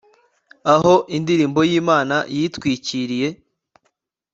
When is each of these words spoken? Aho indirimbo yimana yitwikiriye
Aho 0.73 0.93
indirimbo 1.17 1.59
yimana 1.69 2.15
yitwikiriye 2.35 3.27